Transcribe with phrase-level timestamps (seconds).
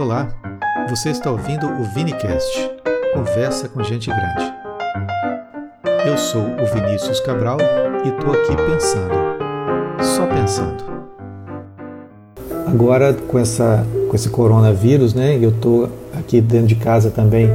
[0.00, 0.28] Olá,
[0.88, 2.70] você está ouvindo o Vinicast,
[3.12, 4.50] conversa com gente grande.
[6.06, 7.58] Eu sou o Vinícius Cabral
[8.02, 9.12] e estou aqui pensando,
[10.00, 10.82] só pensando.
[12.66, 17.50] Agora com, essa, com esse coronavírus, né, eu estou aqui dentro de casa também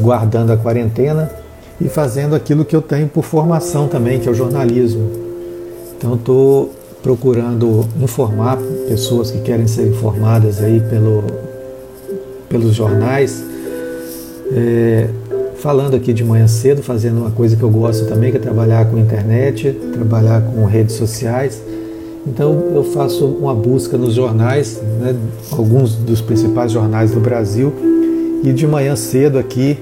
[0.00, 1.30] guardando a quarentena
[1.78, 5.10] e fazendo aquilo que eu tenho por formação também, que é o jornalismo.
[5.94, 8.56] Então estou procurando informar
[8.88, 11.24] pessoas que querem ser informadas aí pelo,
[12.50, 13.44] pelos jornais,
[14.52, 15.08] é,
[15.58, 18.90] falando aqui de manhã cedo, fazendo uma coisa que eu gosto também, que é trabalhar
[18.90, 21.62] com internet, trabalhar com redes sociais.
[22.26, 25.14] Então eu faço uma busca nos jornais, né,
[25.52, 27.72] alguns dos principais jornais do Brasil,
[28.42, 29.78] e de manhã cedo aqui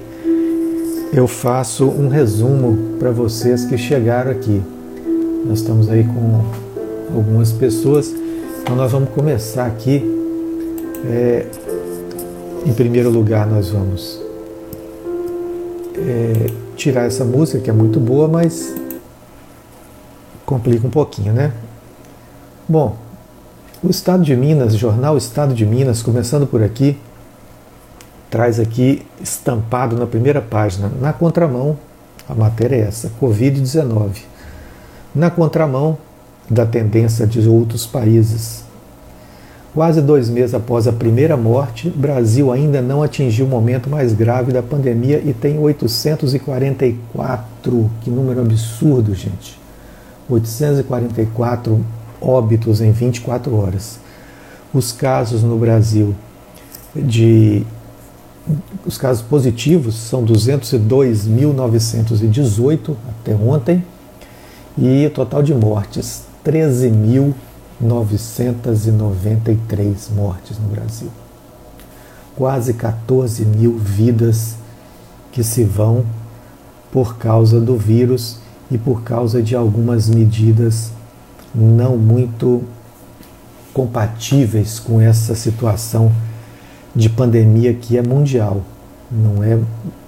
[1.13, 4.61] eu faço um resumo para vocês que chegaram aqui.
[5.47, 6.45] Nós estamos aí com
[7.17, 8.15] algumas pessoas,
[8.61, 10.05] então nós vamos começar aqui.
[11.07, 11.47] É,
[12.67, 14.21] em primeiro lugar, nós vamos
[15.97, 18.75] é, tirar essa música que é muito boa, mas
[20.45, 21.53] complica um pouquinho, né?
[22.69, 22.97] Bom,
[23.83, 26.99] o Estado de Minas, jornal Estado de Minas, começando por aqui,
[28.31, 31.79] traz aqui estampado na primeira página, na contramão,
[32.29, 34.23] a matéria é essa, Covid-19.
[35.15, 35.97] Na contramão
[36.51, 38.65] da tendência de outros países.
[39.75, 44.51] Quase dois meses após a primeira morte, Brasil ainda não atingiu o momento mais grave
[44.51, 47.91] da pandemia e tem 844.
[48.01, 49.59] Que número absurdo, gente!
[50.29, 51.85] 844
[52.21, 53.99] óbitos em 24 horas.
[54.73, 56.15] Os casos no Brasil
[56.95, 57.67] de
[58.87, 63.85] os casos positivos são 202.918 até ontem
[64.77, 66.25] e o total de mortes
[67.83, 71.09] 13.993 mortes no Brasil.
[72.35, 74.57] Quase 14 mil vidas
[75.33, 76.05] que se vão
[76.93, 78.39] por causa do vírus
[78.71, 80.93] e por causa de algumas medidas
[81.55, 82.63] não muito
[83.73, 86.13] compatíveis com essa situação
[86.95, 88.63] de pandemia que é mundial.
[89.11, 89.59] Não é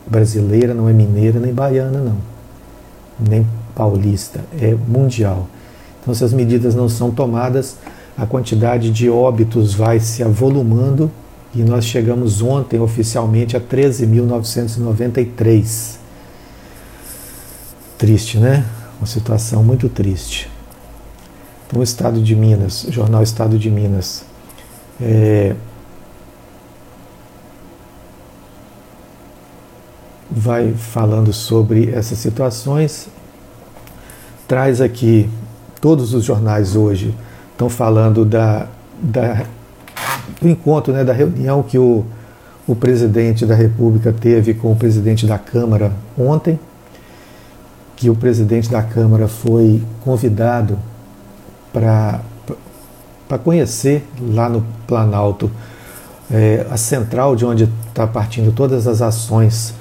[0.07, 2.17] brasileira, não é mineira, nem baiana, não.
[3.19, 5.49] Nem paulista, é mundial.
[6.01, 7.77] Então, se as medidas não são tomadas,
[8.17, 11.11] a quantidade de óbitos vai se avolumando
[11.55, 15.99] e nós chegamos ontem oficialmente a 13.993.
[17.99, 18.65] Triste, né?
[18.99, 20.51] Uma situação muito triste.
[21.67, 24.25] Então, o Estado de Minas, o jornal Estado de Minas,
[25.01, 25.55] é,
[30.31, 33.09] vai falando sobre essas situações,
[34.47, 35.29] traz aqui,
[35.81, 37.15] todos os jornais hoje
[37.53, 38.67] estão falando da,
[39.01, 39.45] da,
[40.41, 42.05] do encontro, né, da reunião que o,
[42.67, 46.59] o presidente da República teve com o presidente da Câmara ontem,
[47.97, 50.79] que o presidente da Câmara foi convidado
[51.73, 52.21] para
[53.45, 55.51] conhecer lá no Planalto
[56.31, 59.75] é, a central de onde está partindo todas as ações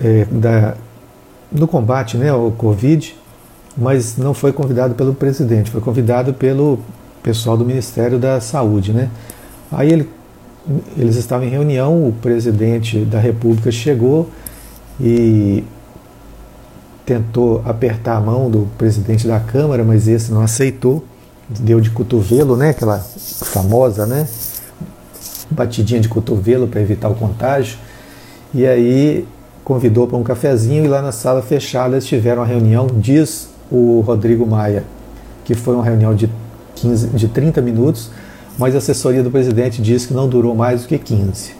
[0.00, 0.74] é, da,
[1.50, 3.16] no combate né, ao Covid,
[3.76, 6.78] mas não foi convidado pelo presidente, foi convidado pelo
[7.22, 8.92] pessoal do Ministério da Saúde.
[8.92, 9.08] Né?
[9.70, 10.08] Aí ele,
[10.96, 14.28] eles estavam em reunião, o presidente da República chegou
[15.00, 15.64] e
[17.04, 21.04] tentou apertar a mão do presidente da Câmara, mas esse não aceitou,
[21.48, 24.28] deu de cotovelo, né, aquela famosa, né,
[25.50, 27.76] batidinha de cotovelo para evitar o contágio.
[28.54, 29.26] E aí
[29.64, 34.02] convidou para um cafezinho e lá na sala fechada eles tiveram uma reunião, diz o
[34.06, 34.84] Rodrigo Maia,
[35.44, 36.28] que foi uma reunião de,
[36.76, 38.10] 15, de 30 minutos,
[38.58, 41.54] mas a assessoria do presidente diz que não durou mais do que 15.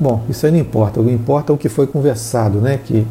[0.00, 2.80] Bom, isso aí não importa, o que importa é o que foi conversado, né?
[2.82, 3.06] Que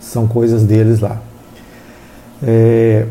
[0.00, 1.20] são coisas deles lá.
[2.42, 3.06] É,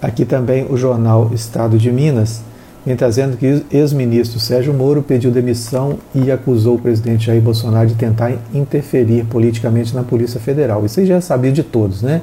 [0.00, 2.42] aqui também o jornal Estado de Minas
[2.84, 7.94] vem trazendo que ex-ministro Sérgio Moro pediu demissão e acusou o presidente Jair Bolsonaro de
[7.94, 10.84] tentar interferir politicamente na Polícia Federal.
[10.84, 12.22] Isso aí já é sabido de todos, né?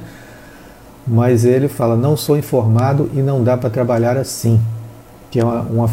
[1.06, 4.60] Mas ele fala: não sou informado e não dá para trabalhar assim,
[5.30, 5.88] que é uma, uma,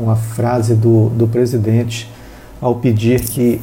[0.00, 2.10] uma frase do, do presidente
[2.60, 3.60] ao pedir que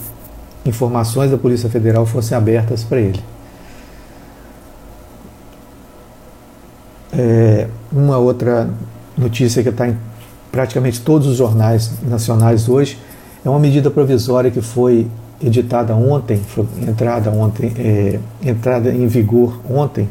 [0.66, 3.20] informações da Polícia Federal fossem abertas para ele.
[7.14, 8.70] É, uma outra
[9.18, 9.98] notícia que está em
[10.56, 12.98] praticamente todos os jornais nacionais hoje.
[13.44, 15.06] É uma medida provisória que foi
[15.44, 20.08] editada ontem, foi entrada ontem, é, entrada em vigor ontem,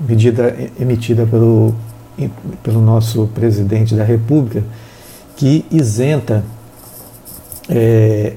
[0.00, 1.74] medida emitida pelo,
[2.62, 4.62] pelo nosso presidente da República,
[5.36, 6.44] que isenta
[7.68, 8.34] é,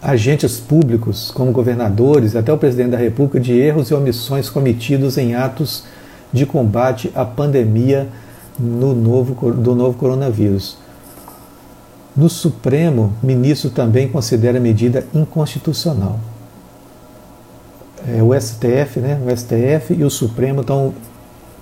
[0.00, 5.34] agentes públicos, como governadores, até o presidente da República, de erros e omissões cometidos em
[5.34, 5.84] atos
[6.32, 8.08] de combate à pandemia
[8.58, 10.78] no novo, do novo coronavírus.
[12.16, 16.18] No Supremo, ministro também considera a medida inconstitucional.
[18.08, 20.94] É, o STF, né, o STF e o Supremo estão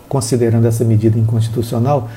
[0.09, 2.09] considerando essa medida inconstitucional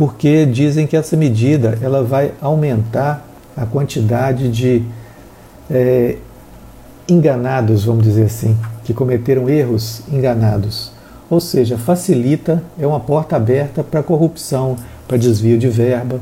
[0.00, 3.22] porque dizem que essa medida ela vai aumentar
[3.54, 4.82] a quantidade de
[5.70, 6.16] é,
[7.06, 10.90] enganados, vamos dizer assim, que cometeram erros enganados.
[11.28, 14.76] Ou seja, facilita, é uma porta aberta para corrupção,
[15.06, 16.18] para desvio de verba.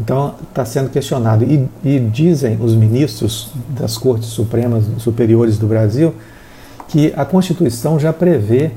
[0.00, 1.44] Então está sendo questionado.
[1.44, 6.14] E, e, dizem os ministros das Cortes Supremas Superiores do Brasil
[6.88, 8.70] que a Constituição já prevê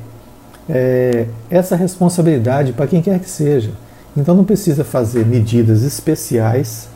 [0.69, 3.71] é, essa responsabilidade para quem quer que seja.
[4.15, 6.87] Então não precisa fazer medidas especiais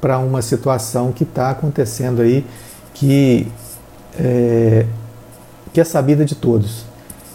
[0.00, 2.44] para uma situação que está acontecendo aí
[2.94, 3.46] que
[4.18, 4.84] é,
[5.72, 6.84] que é sabida de todos.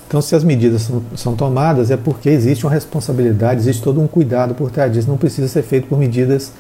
[0.08, 4.06] Então, se as medidas são, são, tomadas, é porque existe uma responsabilidade, existe todo um
[4.06, 5.08] cuidado por trás disso.
[5.08, 6.52] Não precisa ser feito por medidas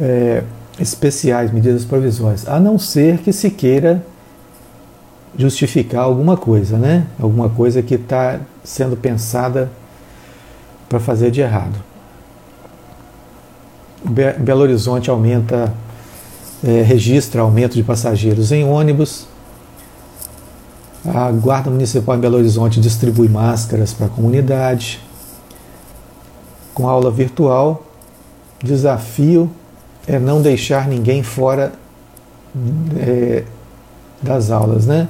[0.00, 0.42] é,
[0.80, 4.02] especiais, medidas provisórias, a não ser que se queira
[5.36, 7.06] justificar alguma coisa, né?
[7.20, 9.70] Alguma coisa que está sendo pensada
[10.88, 11.78] para fazer de errado.
[14.04, 15.72] Belo Horizonte aumenta,
[16.64, 19.26] é, registra aumento de passageiros em ônibus.
[21.04, 25.00] A Guarda Municipal em Belo Horizonte distribui máscaras para a comunidade.
[26.72, 27.84] Com aula virtual,
[28.62, 29.50] desafio
[30.06, 31.72] é não deixar ninguém fora
[32.98, 33.44] é,
[34.22, 35.08] das aulas, né?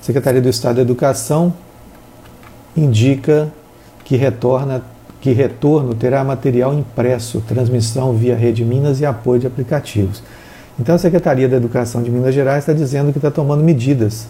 [0.00, 1.52] Secretaria do Estado da Educação
[2.76, 3.52] indica
[4.04, 4.82] que retorna
[5.20, 10.22] que retorno terá material impresso, transmissão via rede Minas e apoio de aplicativos.
[10.78, 14.28] Então a Secretaria da Educação de Minas Gerais está dizendo que está tomando medidas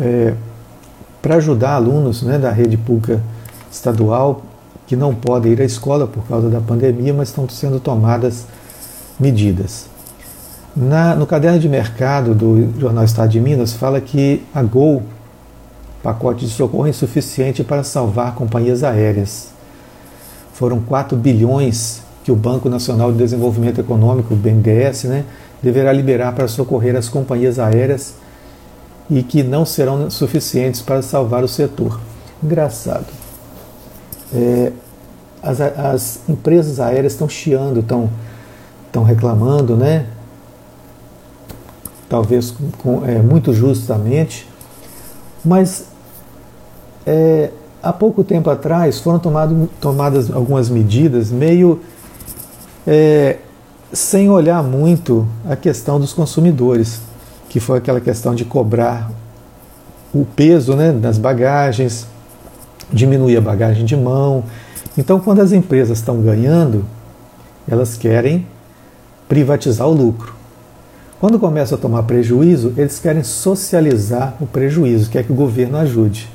[0.00, 0.34] é,
[1.20, 3.22] para ajudar alunos né, da rede pública
[3.70, 4.42] estadual
[4.86, 8.46] que não podem ir à escola por causa da pandemia, mas estão sendo tomadas
[9.18, 9.89] medidas.
[10.74, 15.02] Na, no caderno de mercado do Jornal Estado de Minas, fala que a Gol,
[16.02, 19.48] pacote de socorro é insuficiente para salvar companhias aéreas.
[20.52, 25.24] Foram 4 bilhões que o Banco Nacional de Desenvolvimento Econômico, BNDES, né,
[25.60, 28.14] deverá liberar para socorrer as companhias aéreas
[29.10, 32.00] e que não serão suficientes para salvar o setor.
[32.42, 33.06] Engraçado.
[34.32, 34.72] É,
[35.42, 40.06] as, as, empresas aéreas estão chiando, estão reclamando, né?
[42.10, 44.46] Talvez com, é, muito justamente,
[45.44, 45.86] mas
[47.06, 51.80] é, há pouco tempo atrás foram tomado, tomadas algumas medidas meio
[52.84, 53.38] é,
[53.92, 57.00] sem olhar muito a questão dos consumidores,
[57.48, 59.10] que foi aquela questão de cobrar
[60.12, 62.08] o peso né, das bagagens,
[62.92, 64.42] diminuir a bagagem de mão.
[64.98, 66.84] Então, quando as empresas estão ganhando,
[67.68, 68.46] elas querem
[69.28, 70.39] privatizar o lucro.
[71.20, 76.26] Quando começam a tomar prejuízo, eles querem socializar o prejuízo, quer que o governo ajude.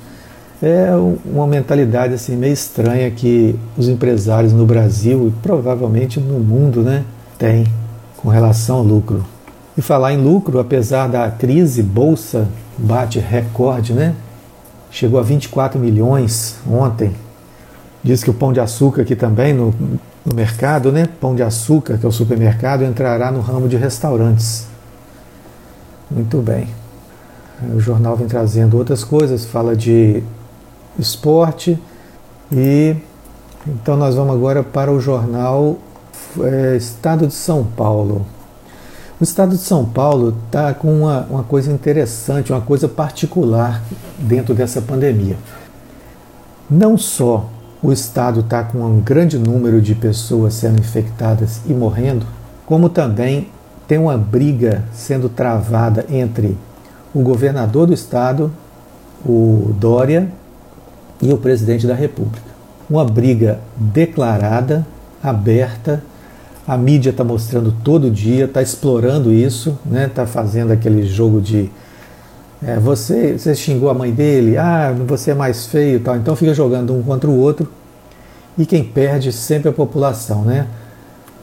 [0.62, 0.92] É
[1.26, 7.04] uma mentalidade assim meio estranha que os empresários no Brasil e provavelmente no mundo, né,
[7.40, 7.66] têm
[8.16, 9.26] com relação ao lucro.
[9.76, 14.14] E falar em lucro, apesar da crise, bolsa bate recorde, né?
[14.92, 17.12] Chegou a 24 milhões ontem.
[18.04, 19.74] Diz que o pão de açúcar aqui também no,
[20.24, 21.10] no mercado, né?
[21.20, 24.75] Pão de açúcar, que é o supermercado, entrará no ramo de restaurantes.
[26.10, 26.68] Muito bem.
[27.74, 30.22] O jornal vem trazendo outras coisas, fala de
[31.00, 31.80] esporte
[32.52, 32.96] e
[33.68, 35.78] então nós vamos agora para o jornal
[36.40, 38.26] é, Estado de São Paulo.
[39.20, 43.82] O Estado de São Paulo está com uma, uma coisa interessante, uma coisa particular
[44.20, 45.38] dentro dessa pandemia.
[46.70, 47.50] Não só
[47.82, 52.26] o Estado está com um grande número de pessoas sendo infectadas e morrendo,
[52.66, 53.50] como também
[53.88, 56.58] tem uma briga sendo travada entre
[57.14, 58.52] o governador do estado,
[59.26, 60.30] o Dória,
[61.22, 62.56] e o presidente da República.
[62.90, 64.86] Uma briga declarada,
[65.24, 66.04] aberta,
[66.68, 70.12] a mídia está mostrando todo dia, está explorando isso, está né?
[70.14, 71.70] Tá fazendo aquele jogo de
[72.64, 76.16] é, você, você xingou a mãe dele, ah, você é mais feio tal.
[76.16, 77.68] Então fica jogando um contra o outro
[78.58, 80.68] e quem perde sempre é a população, né?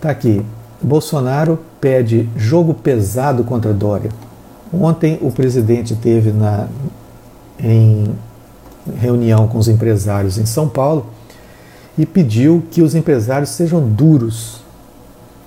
[0.01, 0.45] Tá aqui.
[0.83, 4.11] Bolsonaro pede jogo pesado contra Dória.
[4.73, 6.67] Ontem o presidente teve na,
[7.61, 8.07] em
[8.97, 11.07] reunião com os empresários em São Paulo
[11.97, 14.63] e pediu que os empresários sejam duros,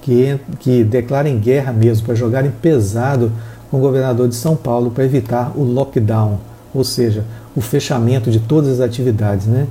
[0.02, 3.32] que, que declarem guerra mesmo, para jogarem pesado
[3.72, 6.40] com o governador de São Paulo para evitar o lockdown,
[6.74, 7.26] ou seja,
[7.56, 9.48] o fechamento de todas as atividades.
[9.48, 9.68] Né?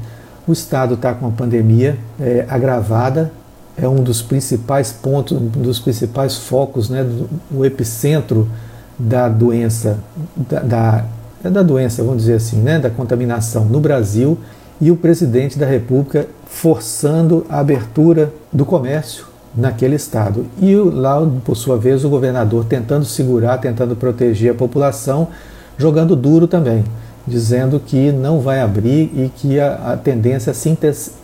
[0.47, 3.33] O Estado está com a pandemia é, agravada,
[3.77, 7.07] é um dos principais pontos, um dos principais focos, né,
[7.51, 8.49] o epicentro
[8.99, 9.99] da doença,
[10.37, 11.05] da, da,
[11.43, 14.39] é da doença, vamos dizer assim, né, da contaminação no Brasil,
[14.81, 19.27] e o presidente da República forçando a abertura do comércio
[19.57, 20.47] naquele estado.
[20.61, 25.29] E lá, por sua vez, o governador tentando segurar, tentando proteger a população,
[25.79, 26.85] jogando duro também,
[27.27, 30.77] dizendo que não vai abrir e que a, a tendência é se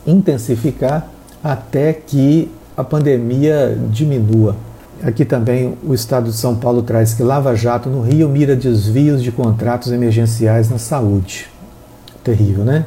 [0.06, 1.08] intensificar
[1.42, 4.56] até que a pandemia diminua.
[5.02, 9.22] Aqui também o Estado de São Paulo traz que Lava Jato no Rio mira desvios
[9.22, 11.48] de contratos emergenciais na saúde.
[12.22, 12.84] Terrível, né?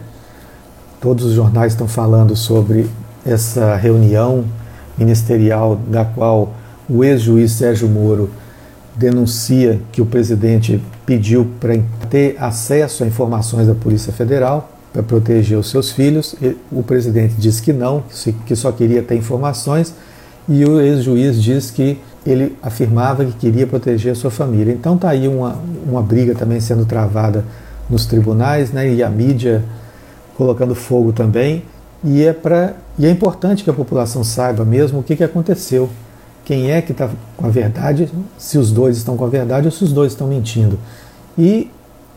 [1.02, 2.88] Todos os jornais estão falando sobre
[3.26, 4.46] essa reunião
[4.98, 6.54] ministerial da qual
[6.88, 8.30] o ex-juiz Sérgio Moro
[8.96, 11.78] denuncia que o presidente pediu para
[12.10, 16.36] ter acesso a informações da Polícia Federal para proteger os seus filhos.
[16.72, 18.04] O presidente diz que não,
[18.46, 19.94] que só queria ter informações,
[20.48, 24.72] e o ex-juiz diz que ele afirmava que queria proteger a sua família.
[24.72, 27.44] Então está aí uma, uma briga também sendo travada
[27.90, 29.64] nos tribunais, né, e a mídia
[30.38, 31.64] colocando fogo também.
[32.04, 35.90] E é, pra, e é importante que a população saiba mesmo o que, que aconteceu.
[36.46, 39.72] Quem é que está com a verdade, se os dois estão com a verdade ou
[39.72, 40.78] se os dois estão mentindo.
[41.38, 41.70] E,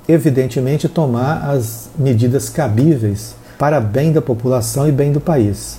[0.08, 5.78] evidentemente, tomar as medidas cabíveis para bem da população e bem do país.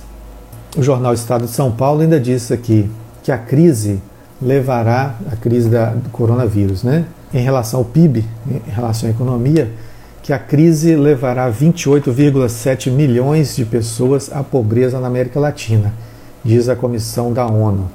[0.76, 2.90] O jornal Estado de São Paulo ainda disse aqui
[3.22, 4.00] que a crise
[4.40, 7.06] levará, a crise da, do coronavírus, né?
[7.32, 9.70] em relação ao PIB, em relação à economia,
[10.22, 15.92] que a crise levará 28,7 milhões de pessoas à pobreza na América Latina,
[16.44, 17.90] diz a comissão da ONU.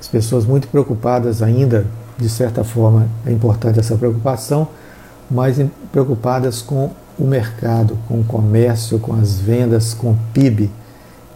[0.00, 1.86] As pessoas muito preocupadas ainda,
[2.18, 4.68] de certa forma é importante essa preocupação,
[5.30, 5.60] mas
[5.90, 10.70] preocupadas com o mercado, com o comércio, com as vendas, com o PIB.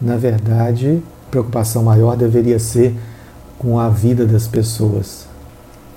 [0.01, 2.95] Na verdade, preocupação maior deveria ser
[3.57, 5.25] com a vida das pessoas.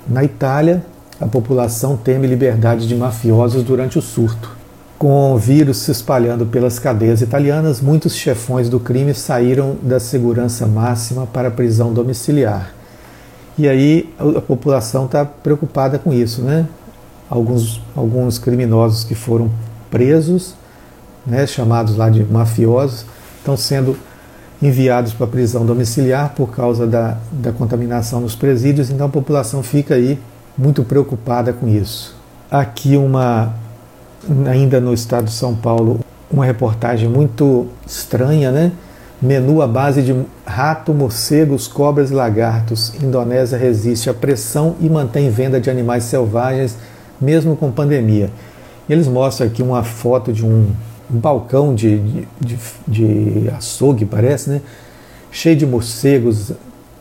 [0.07, 0.83] Na Itália,
[1.19, 4.57] a população teme liberdade de mafiosos durante o surto.
[4.97, 10.67] Com o vírus se espalhando pelas cadeias italianas, muitos chefões do crime saíram da segurança
[10.67, 12.73] máxima para a prisão domiciliar.
[13.57, 16.67] E aí a população está preocupada com isso, né?
[17.31, 19.49] Alguns, alguns criminosos que foram
[19.89, 20.53] presos,
[21.25, 23.05] né, chamados lá de mafiosos,
[23.37, 23.97] estão sendo
[24.61, 29.63] enviados para a prisão domiciliar por causa da, da contaminação nos presídios, então a população
[29.63, 30.19] fica aí
[30.57, 32.15] muito preocupada com isso.
[32.51, 33.53] Aqui uma
[34.45, 38.71] ainda no estado de São Paulo, uma reportagem muito estranha, né?
[39.21, 42.93] Menu à base de rato, morcegos, cobras e lagartos.
[43.01, 46.75] Indonésia resiste à pressão e mantém venda de animais selvagens,
[47.21, 48.29] mesmo com pandemia.
[48.89, 50.71] Eles mostram aqui uma foto de um,
[51.11, 54.61] balcão de, de, de, de açougue, parece, né?
[55.31, 56.51] Cheio de morcegos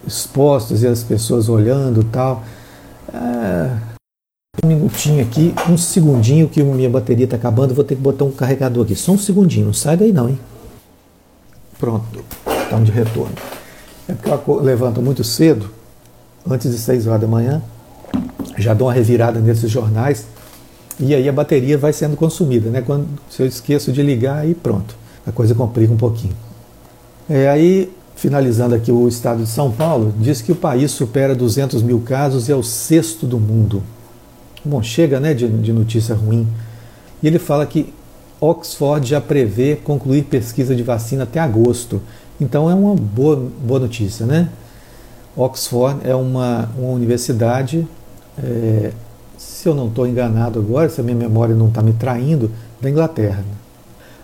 [0.07, 2.43] expostos e as pessoas olhando tal.
[3.13, 3.77] Ah,
[4.63, 8.31] um minutinho aqui, um segundinho que minha bateria está acabando, vou ter que botar um
[8.31, 8.95] carregador aqui.
[8.95, 10.39] Só um segundinho, não sai daí não, hein?
[11.79, 12.05] Pronto,
[12.63, 13.35] estamos de retorno.
[14.09, 15.71] É porque eu levanto muito cedo,
[16.49, 17.63] antes de 6 horas da manhã,
[18.57, 20.27] já dou uma revirada nesses jornais
[20.99, 22.83] e aí a bateria vai sendo consumida, né?
[22.83, 24.95] Quando se eu esqueço de ligar, aí pronto,
[25.27, 26.35] a coisa complica um pouquinho.
[27.29, 27.91] É, aí
[28.21, 32.51] finalizando aqui o estado de São Paulo, diz que o país supera 200 mil casos
[32.51, 33.83] e é o sexto do mundo.
[34.63, 36.47] Bom, chega né, de, de notícia ruim.
[37.23, 37.95] E ele fala que
[38.39, 42.03] Oxford já prevê concluir pesquisa de vacina até agosto.
[42.39, 44.51] Então é uma boa, boa notícia, né?
[45.35, 47.89] Oxford é uma, uma universidade,
[48.43, 48.93] é,
[49.39, 52.89] se eu não estou enganado agora, se a minha memória não está me traindo, da
[52.89, 53.45] Inglaterra.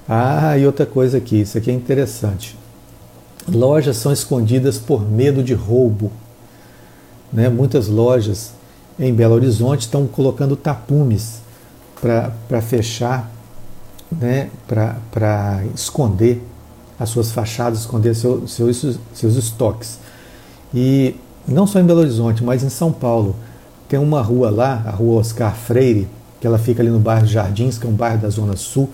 [0.08, 2.56] Ah, e outra coisa aqui, isso aqui é interessante.
[3.48, 6.10] Lojas são escondidas por medo de roubo.
[7.32, 7.48] Né?
[7.48, 8.52] Muitas lojas
[8.98, 11.40] em Belo Horizonte estão colocando tapumes
[12.00, 13.30] para fechar,
[14.10, 14.50] né?
[14.66, 16.42] para esconder
[16.98, 19.98] as suas fachadas, esconder seu, seus, seus estoques.
[20.74, 23.36] E não só em Belo Horizonte, mas em São Paulo.
[23.88, 26.08] Tem uma rua lá, a rua Oscar Freire,
[26.40, 28.90] que ela fica ali no bairro Jardins, que é um bairro da Zona Sul,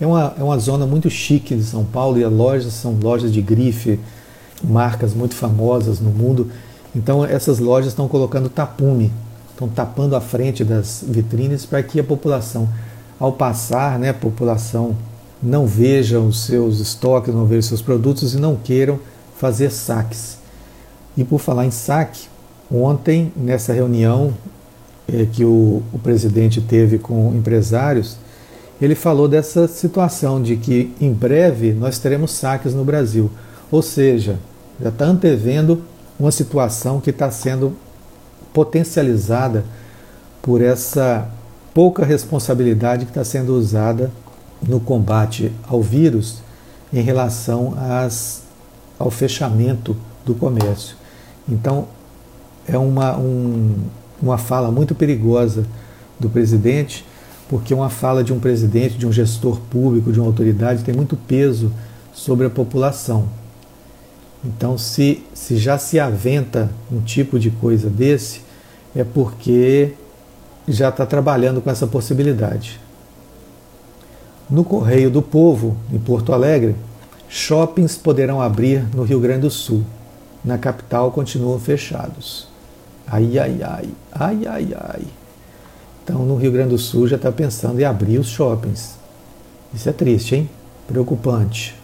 [0.00, 3.30] é uma, é uma zona muito chique de São Paulo e as lojas são lojas
[3.30, 4.00] de grife,
[4.64, 6.50] marcas muito famosas no mundo.
[6.96, 9.12] Então essas lojas estão colocando tapume,
[9.50, 12.66] estão tapando a frente das vitrines para que a população,
[13.18, 14.96] ao passar, né, a população
[15.42, 18.98] não veja os seus estoques, não veja os seus produtos e não queiram
[19.36, 20.38] fazer saques.
[21.14, 22.29] E por falar em saque,
[22.70, 24.32] ontem, nessa reunião
[25.08, 28.16] é, que o, o presidente teve com empresários,
[28.80, 33.30] ele falou dessa situação de que em breve nós teremos saques no Brasil.
[33.70, 34.38] Ou seja,
[34.80, 35.82] já está antevendo
[36.18, 37.76] uma situação que está sendo
[38.52, 39.64] potencializada
[40.42, 41.28] por essa
[41.74, 44.10] pouca responsabilidade que está sendo usada
[44.66, 46.38] no combate ao vírus
[46.92, 48.42] em relação às,
[48.98, 50.96] ao fechamento do comércio.
[51.48, 51.86] Então,
[52.70, 53.74] é uma, um,
[54.22, 55.64] uma fala muito perigosa
[56.18, 57.04] do presidente,
[57.48, 61.16] porque uma fala de um presidente, de um gestor público, de uma autoridade, tem muito
[61.16, 61.72] peso
[62.12, 63.26] sobre a população.
[64.44, 68.42] Então, se, se já se aventa um tipo de coisa desse,
[68.94, 69.92] é porque
[70.66, 72.80] já está trabalhando com essa possibilidade.
[74.48, 76.74] No Correio do Povo, em Porto Alegre,
[77.28, 79.84] shoppings poderão abrir no Rio Grande do Sul.
[80.44, 82.49] Na capital continuam fechados.
[83.10, 85.02] Ai, ai, ai, ai, ai, ai.
[86.04, 88.94] Então, no Rio Grande do Sul já está pensando em abrir os shoppings.
[89.74, 90.50] Isso é triste, hein?
[90.86, 91.74] Preocupante.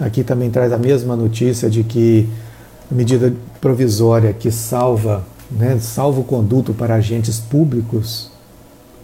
[0.00, 2.28] Aqui também traz a mesma notícia de que
[2.90, 8.30] a medida provisória que salva, né, salvo conduto para agentes públicos,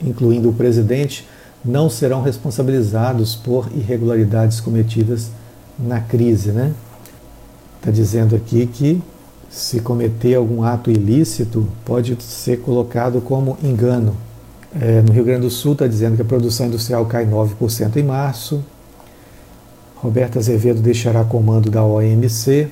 [0.02, 1.26] incluindo o presidente,
[1.64, 5.30] não serão responsabilizados por irregularidades cometidas
[5.78, 6.52] na crise.
[6.52, 6.74] Né?
[7.78, 9.02] Está dizendo aqui que
[9.54, 14.16] se cometer algum ato ilícito, pode ser colocado como engano.
[14.80, 18.02] É, no Rio Grande do Sul está dizendo que a produção industrial cai 9% em
[18.02, 18.64] março.
[19.94, 22.68] Roberto Azevedo deixará comando da OMC.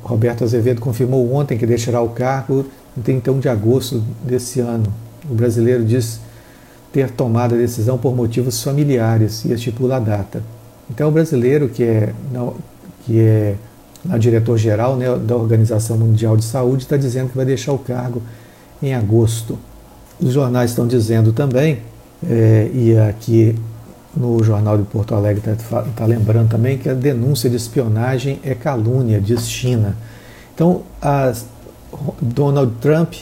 [0.00, 2.64] Roberto Azevedo confirmou ontem que deixará o cargo
[2.96, 4.86] em 31 de agosto desse ano.
[5.28, 6.20] O brasileiro diz
[6.92, 10.44] ter tomado a decisão por motivos familiares e estipula a data.
[10.88, 12.14] Então, o brasileiro que é,
[13.04, 13.56] que é
[14.10, 18.22] o diretor-geral né, da Organização Mundial de Saúde está dizendo que vai deixar o cargo
[18.82, 19.58] em agosto.
[20.20, 21.80] Os jornais estão dizendo também,
[22.28, 23.54] é, e aqui
[24.16, 28.54] no Jornal de Porto Alegre está tá lembrando também, que a denúncia de espionagem é
[28.54, 29.96] calúnia, diz China.
[30.54, 30.82] Então,
[32.20, 33.14] Donald Trump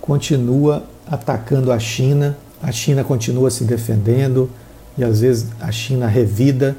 [0.00, 4.50] continua atacando a China, a China continua se defendendo,
[4.98, 6.76] e às vezes a China revida,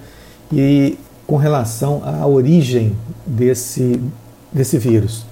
[0.52, 4.02] e com relação à origem desse,
[4.52, 5.26] desse vírus.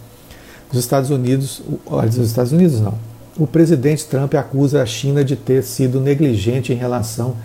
[0.72, 2.94] Os Estados Unidos, os Estados Unidos não.
[3.40, 7.36] O presidente Trump acusa a China de ter sido negligente em relação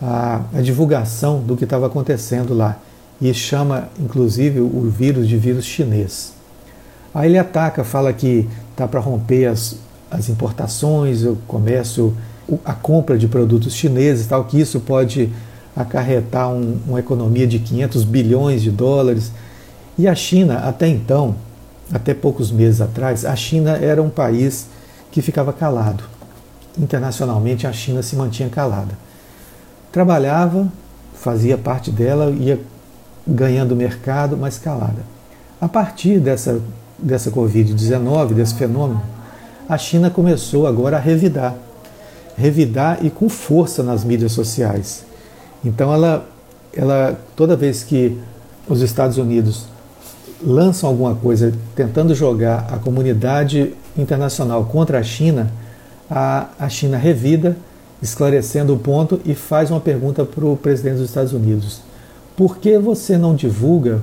[0.00, 2.78] à, à divulgação do que estava acontecendo lá
[3.20, 6.32] e chama, inclusive, o vírus de vírus chinês.
[7.12, 9.76] Aí ele ataca, fala que está para romper as,
[10.10, 12.16] as importações, o comércio,
[12.64, 15.30] a compra de produtos chineses, tal, que isso pode
[15.78, 19.30] acarretar um, uma economia de 500 bilhões de dólares.
[19.96, 21.36] E a China, até então,
[21.92, 24.66] até poucos meses atrás, a China era um país
[25.12, 26.02] que ficava calado.
[26.76, 28.98] Internacionalmente, a China se mantinha calada.
[29.92, 30.68] Trabalhava,
[31.14, 32.60] fazia parte dela, ia
[33.26, 35.02] ganhando mercado, mas calada.
[35.60, 36.60] A partir dessa,
[36.98, 39.02] dessa Covid-19, desse fenômeno,
[39.68, 41.54] a China começou agora a revidar.
[42.36, 45.07] Revidar e com força nas mídias sociais.
[45.64, 46.28] Então ela,
[46.72, 48.18] ela toda vez que
[48.68, 49.66] os Estados Unidos
[50.42, 55.50] lançam alguma coisa tentando jogar a comunidade internacional contra a China,
[56.08, 57.56] a, a China revida,
[58.00, 61.80] esclarecendo o ponto e faz uma pergunta para o presidente dos Estados Unidos:
[62.36, 64.00] por que você não divulga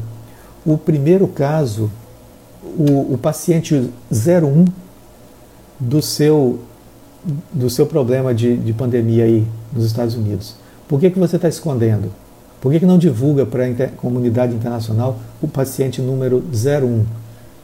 [0.65, 1.89] o primeiro caso,
[2.63, 4.65] o, o paciente 01
[5.79, 6.59] do seu,
[7.53, 10.64] do seu problema de, de pandemia aí nos Estados Unidos?
[10.87, 12.11] Por que, que você está escondendo?
[12.61, 17.05] Por que, que não divulga para a inter comunidade internacional o paciente número 01,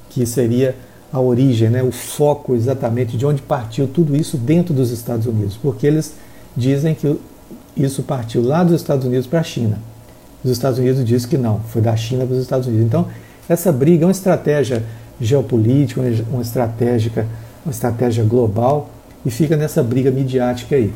[0.09, 0.75] que seria
[1.11, 5.57] a origem, né, o foco exatamente de onde partiu tudo isso dentro dos Estados Unidos?
[5.57, 6.13] Porque eles
[6.55, 7.19] dizem que
[7.75, 9.79] isso partiu lá dos Estados Unidos para a China.
[10.43, 12.85] Os Estados Unidos dizem que não, foi da China para os Estados Unidos.
[12.85, 13.07] Então,
[13.47, 14.83] essa briga é uma estratégia
[15.19, 17.27] geopolítica, uma estratégia,
[17.65, 18.89] uma estratégia global
[19.25, 20.91] e fica nessa briga midiática aí.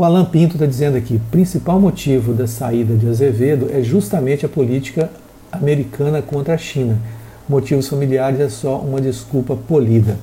[0.00, 4.46] O Alan Pinto está dizendo aqui: o principal motivo da saída de Azevedo é justamente
[4.46, 5.10] a política
[5.52, 6.98] americana contra a China.
[7.46, 10.16] Motivos familiares é só uma desculpa polida.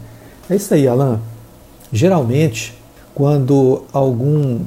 [0.50, 1.20] É isso aí, Alan.
[1.94, 2.76] Geralmente,
[3.14, 4.62] quando algum,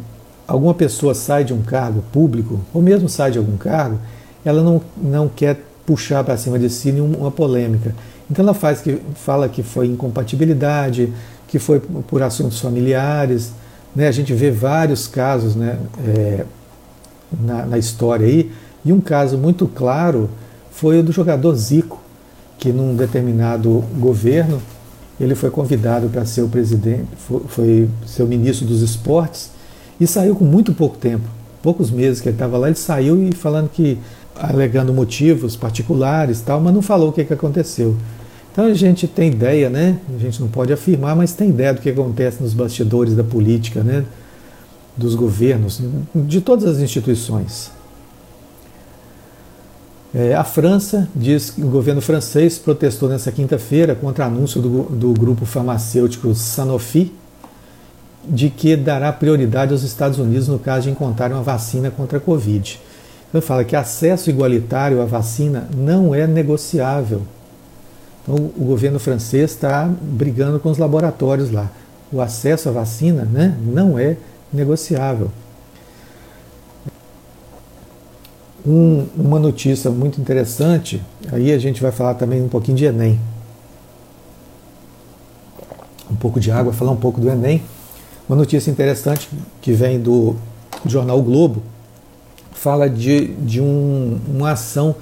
[0.46, 3.98] alguma pessoa sai de um cargo público, ou mesmo sai de algum cargo,
[4.44, 7.96] ela não, não quer puxar para cima de si nenhuma polêmica.
[8.30, 11.12] Então ela faz que, fala que foi incompatibilidade,
[11.48, 13.50] que foi por assuntos familiares,
[13.94, 16.44] né, a gente vê vários casos né, é,
[17.40, 18.50] na, na, história aí,
[18.84, 20.30] e um caso muito claro
[20.70, 22.00] foi o do jogador Zico.
[22.58, 24.60] que num determinado governo
[25.18, 29.50] ele foi convidado para ser o presidente, foi, foi ser o ministro dos esportes
[30.00, 31.24] e saiu com muito pouco tempo,
[31.62, 33.98] poucos meses que ele estava lá, ele saiu e falando que
[34.34, 37.94] alegando motivos particulares tal, mas não falou o que, que aconteceu.
[38.52, 39.98] Então a gente tem ideia, né?
[40.14, 43.82] A gente não pode afirmar, mas tem ideia do que acontece nos bastidores da política,
[43.82, 44.04] né?
[44.96, 45.80] Dos governos,
[46.14, 47.70] de todas as instituições.
[50.12, 54.82] É, a França diz que o governo francês protestou nessa quinta-feira contra o anúncio do,
[54.82, 57.12] do grupo farmacêutico Sanofi
[58.28, 62.20] de que dará prioridade aos Estados Unidos no caso de encontrar uma vacina contra a
[62.20, 62.80] Covid.
[63.28, 67.22] Então fala que acesso igualitário à vacina não é negociável.
[68.30, 71.68] Então o governo francês está brigando com os laboratórios lá.
[72.12, 74.16] O acesso à vacina né, não é
[74.52, 75.32] negociável.
[78.64, 83.18] Um, uma notícia muito interessante, aí a gente vai falar também um pouquinho de Enem.
[86.08, 87.62] Um pouco de água, falar um pouco do Enem.
[88.28, 89.28] Uma notícia interessante
[89.60, 90.36] que vem do
[90.86, 91.62] jornal o Globo
[92.52, 94.94] fala de, de um, uma ação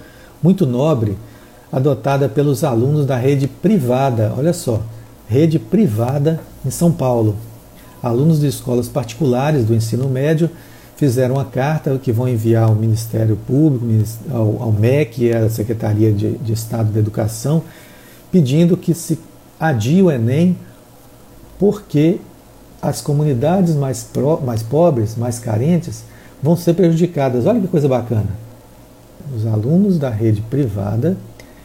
[0.43, 1.19] muito nobre
[1.73, 4.33] adotada pelos alunos da rede privada.
[4.37, 4.83] Olha só,
[5.29, 7.37] rede privada em São Paulo.
[8.03, 10.51] Alunos de escolas particulares do ensino médio
[10.97, 13.87] fizeram uma carta que vão enviar ao Ministério Público,
[14.33, 17.63] ao, MEC, a Secretaria de, de Estado da Educação,
[18.33, 19.19] pedindo que se
[19.61, 20.57] adie o Enem,
[21.59, 22.19] porque
[22.81, 26.05] as comunidades mais, pro, mais pobres, mais carentes,
[26.43, 27.47] vão ser prejudicadas.
[27.47, 28.29] Olha que coisa bacana.
[29.37, 31.17] Os alunos da rede privada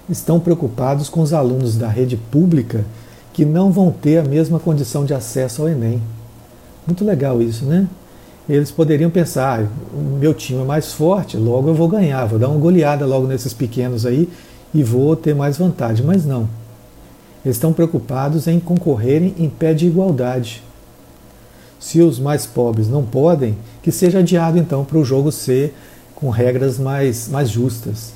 [0.09, 2.85] estão preocupados com os alunos da rede pública
[3.31, 6.01] que não vão ter a mesma condição de acesso ao Enem.
[6.85, 7.87] Muito legal isso, né?
[8.47, 9.67] eles poderiam pensar: ah,
[10.19, 13.53] meu time é mais forte, logo eu vou ganhar, vou dar uma goleada logo nesses
[13.53, 14.29] pequenos aí
[14.73, 16.05] e vou ter mais vantagem.
[16.05, 16.47] Mas não.
[17.45, 20.63] Eles estão preocupados em concorrerem em pé de igualdade.
[21.79, 25.75] Se os mais pobres não podem, que seja adiado então para o jogo ser
[26.15, 28.13] com regras mais, mais justas.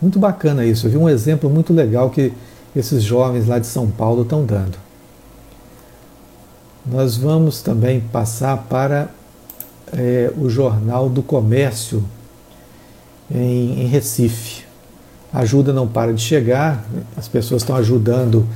[0.00, 0.86] Muito bacana isso.
[0.86, 2.32] Eu vi um exemplo muito legal que
[2.74, 4.78] esses jovens lá de São Paulo estão dando.
[6.86, 9.10] Nós vamos também passar para
[9.92, 12.02] é, o Jornal do Comércio
[13.30, 14.64] em, em, Recife.
[15.32, 16.84] A ajuda não para de chegar,
[17.16, 18.46] as pessoas estão ajudando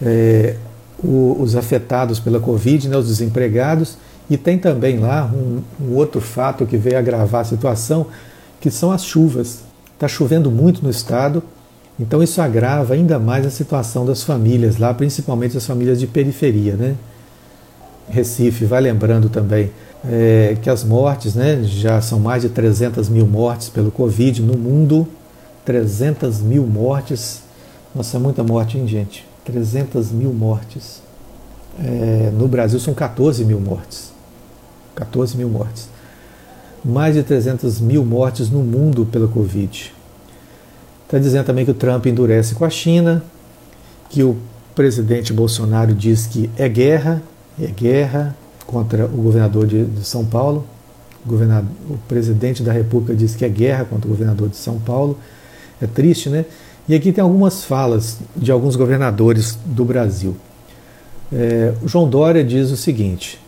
[0.00, 0.56] é,
[1.02, 3.96] o, os afetados pela Covid, né, os desempregados,
[4.30, 8.06] e tem também lá um, um outro fato que veio agravar a situação,
[8.60, 9.71] que são as chuvas.
[10.02, 11.40] Está chovendo muito no estado,
[11.96, 16.74] então isso agrava ainda mais a situação das famílias lá, principalmente as famílias de periferia.
[16.74, 16.96] Né?
[18.08, 19.70] Recife, vai lembrando também
[20.04, 24.58] é, que as mortes, né, já são mais de 300 mil mortes pelo Covid no
[24.58, 25.06] mundo,
[25.64, 27.42] 300 mil mortes,
[27.94, 29.24] nossa, é muita morte, hein, gente?
[29.44, 31.00] 300 mil mortes.
[31.78, 34.10] É, no Brasil são 14 mil mortes.
[34.96, 35.91] 14 mil mortes.
[36.84, 39.92] Mais de 300 mil mortes no mundo pela Covid.
[41.04, 43.22] Está dizendo também que o Trump endurece com a China,
[44.08, 44.36] que o
[44.74, 47.22] presidente Bolsonaro diz que é guerra,
[47.60, 50.64] é guerra, contra o governador de, de São Paulo.
[51.24, 54.78] O, governador, o presidente da República disse que é guerra contra o governador de São
[54.78, 55.18] Paulo.
[55.80, 56.46] É triste, né?
[56.88, 60.36] E aqui tem algumas falas de alguns governadores do Brasil.
[61.32, 63.38] É, o João Dória diz o seguinte: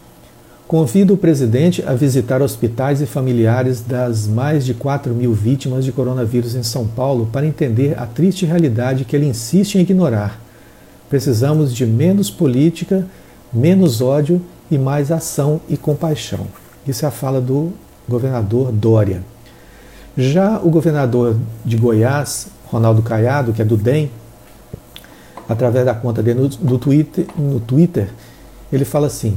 [0.67, 5.93] convido o presidente a visitar hospitais e familiares das mais de 4 mil vítimas de
[5.93, 10.41] coronavírus em São Paulo para entender a triste realidade que ele insiste em ignorar.
[11.09, 13.07] Precisamos de menos política,
[13.53, 16.47] menos ódio e mais ação e compaixão.
[16.87, 17.73] Isso é a fala do
[18.09, 19.23] governador Dória.
[20.17, 24.11] Já o governador de Goiás, Ronaldo Caiado, que é do DEM,
[25.49, 28.09] através da conta dele no, Twitter, no Twitter,
[28.73, 29.37] ele fala assim: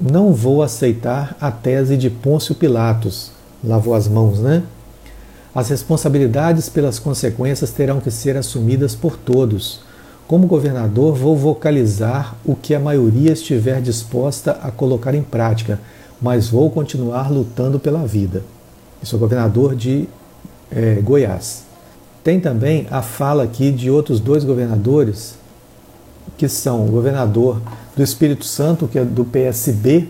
[0.00, 3.32] Não vou aceitar a tese de Pôncio Pilatos.
[3.64, 4.62] Lavou as mãos, né?
[5.52, 9.80] As responsabilidades pelas consequências terão que ser assumidas por todos.
[10.28, 15.80] Como governador, vou vocalizar o que a maioria estiver disposta a colocar em prática,
[16.22, 18.44] mas vou continuar lutando pela vida.
[19.00, 20.08] Eu sou governador de
[20.70, 21.64] é, Goiás.
[22.22, 25.34] Tem também a fala aqui de outros dois governadores,
[26.36, 27.60] que são o governador
[27.98, 30.06] do Espírito Santo, que é do PSB,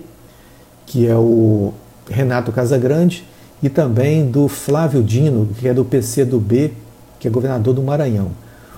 [0.85, 1.73] que é o
[2.07, 3.25] Renato Casagrande,
[3.63, 6.75] e também do Flávio Dino, que é do PCdoB,
[7.19, 8.33] que é governador do Maranhão.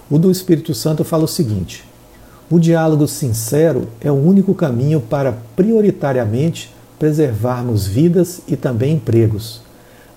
[0.09, 1.85] O do Espírito Santo fala o seguinte:
[2.49, 9.61] o diálogo sincero é o único caminho para, prioritariamente, preservarmos vidas e também empregos.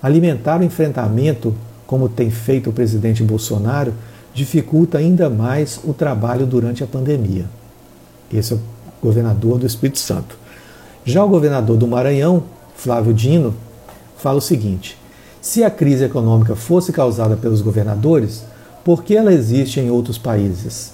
[0.00, 1.52] Alimentar o enfrentamento,
[1.84, 3.92] como tem feito o presidente Bolsonaro,
[4.32, 7.46] dificulta ainda mais o trabalho durante a pandemia.
[8.32, 8.73] Esse é o
[9.04, 10.36] governador do Espírito Santo.
[11.04, 12.42] Já o governador do Maranhão,
[12.74, 13.54] Flávio Dino,
[14.16, 14.98] fala o seguinte:
[15.40, 18.44] se a crise econômica fosse causada pelos governadores,
[18.82, 20.92] por que ela existe em outros países?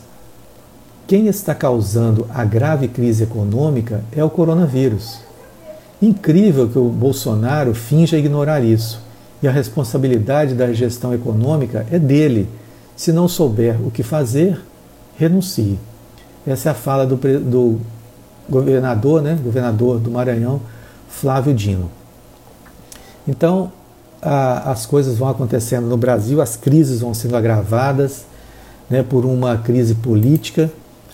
[1.07, 5.19] Quem está causando a grave crise econômica é o coronavírus.
[6.01, 9.01] Incrível que o Bolsonaro finja ignorar isso.
[9.43, 12.49] E a responsabilidade da gestão econômica é dele.
[12.97, 14.61] Se não souber o que fazer,
[15.17, 15.79] renuncie.
[16.47, 17.81] Essa é a fala do, do
[18.51, 20.61] governador, né, governador do Maranhão,
[21.09, 21.91] Flávio Dino.
[23.27, 23.73] Então,
[24.21, 28.25] a, as coisas vão acontecendo no Brasil, as crises vão sendo agravadas
[28.89, 30.71] né, por uma crise política,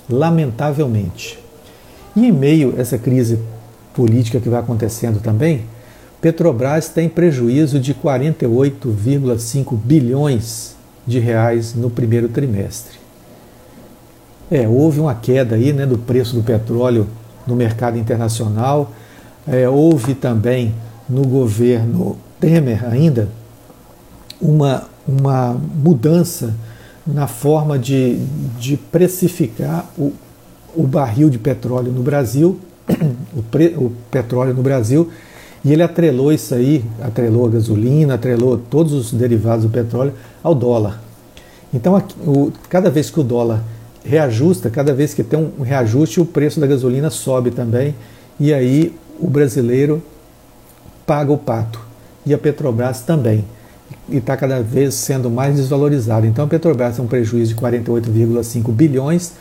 [0.09, 1.39] lamentavelmente.
[2.15, 3.39] E em meio a essa crise
[3.93, 5.65] política que vai acontecendo também,
[6.21, 10.75] Petrobras tem prejuízo de 48,5 bilhões
[11.07, 12.99] de reais no primeiro trimestre.
[14.51, 17.07] É, houve uma queda aí, né, do preço do petróleo
[17.47, 18.93] no mercado internacional.
[19.47, 20.75] É, houve também
[21.09, 23.29] no governo Temer ainda
[24.41, 26.55] uma, uma mudança
[27.07, 28.19] na forma de,
[28.59, 30.13] de precificar o,
[30.75, 32.59] o barril de petróleo no Brasil,
[33.35, 35.09] o, pre, o petróleo no Brasil,
[35.65, 40.55] e ele atrelou isso aí, atrelou a gasolina, atrelou todos os derivados do petróleo ao
[40.55, 41.01] dólar.
[41.73, 43.63] Então, o, cada vez que o dólar
[44.07, 47.95] reajusta, cada vez que tem um reajuste, o preço da gasolina sobe também,
[48.39, 50.03] e aí o brasileiro
[51.05, 51.81] paga o pato.
[52.25, 53.45] E a Petrobras também.
[54.09, 56.27] E está cada vez sendo mais desvalorizada.
[56.27, 59.33] Então a Petrobras tem um prejuízo de 48,5 bilhões.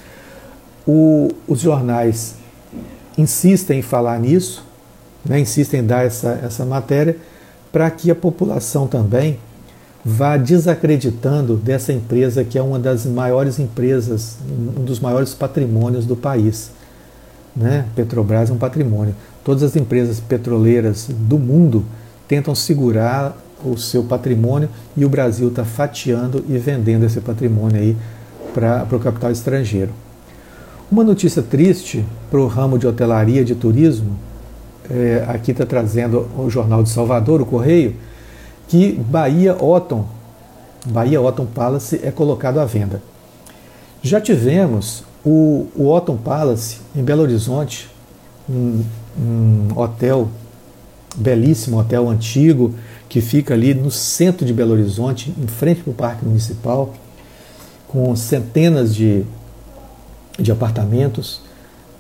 [0.88, 2.36] O, os jornais
[3.18, 4.64] insistem em falar nisso,
[5.24, 7.18] né, insistem em dar essa, essa matéria,
[7.72, 9.40] para que a população também
[10.08, 14.38] vá desacreditando dessa empresa que é uma das maiores empresas,
[14.78, 16.70] um dos maiores patrimônios do país.
[17.56, 17.86] Né?
[17.96, 19.16] Petrobras é um patrimônio.
[19.44, 21.84] Todas as empresas petroleiras do mundo
[22.28, 27.98] tentam segurar o seu patrimônio e o Brasil está fatiando e vendendo esse patrimônio aí
[28.54, 29.92] para o capital estrangeiro.
[30.92, 34.12] Uma notícia triste para o ramo de hotelaria de turismo,
[34.88, 37.96] é, aqui está trazendo o Jornal de Salvador, o Correio,
[38.68, 40.06] que Bahia Otton,
[40.86, 43.02] Bahia Otton Palace é colocado à venda.
[44.02, 47.90] Já tivemos o, o Otton Palace em Belo Horizonte,
[48.50, 48.84] um,
[49.18, 50.30] um hotel,
[51.16, 52.76] belíssimo hotel antigo,
[53.10, 56.94] que fica ali no centro de Belo Horizonte, em frente para o Parque Municipal,
[57.88, 59.24] com centenas de,
[60.38, 61.42] de apartamentos